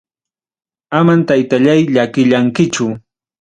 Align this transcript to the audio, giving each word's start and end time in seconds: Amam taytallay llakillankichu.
Amam 0.99 1.21
taytallay 1.27 1.79
llakillankichu. 1.93 2.85